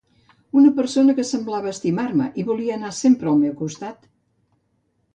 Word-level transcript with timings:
Una 0.61 0.71
persona 0.79 1.15
que 1.19 1.25
semblava 1.33 1.71
estimar-me 1.77 2.31
i 2.45 2.49
volia 2.51 2.81
anar 2.81 2.93
sempre 3.05 3.33
al 3.35 3.41
meu 3.47 3.57
costat... 3.65 4.13